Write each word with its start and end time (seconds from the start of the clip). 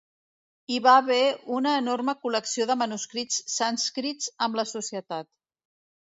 Hi 0.69 0.77
va 0.85 0.93
haver 1.01 1.25
una 1.57 1.73
enorme 1.81 2.15
col·lecció 2.23 2.67
de 2.73 2.77
manuscrits 2.81 3.39
sànscrits 3.59 4.33
amb 4.49 4.61
la 4.63 4.67
societat. 4.73 5.31